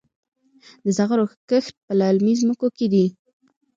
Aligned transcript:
د 0.83 0.85
زغرو 0.97 1.25
کښت 1.49 1.73
په 1.85 1.93
للمي 1.99 2.33
ځمکو 2.41 2.67
کې 2.77 2.85
دی. 2.93 3.05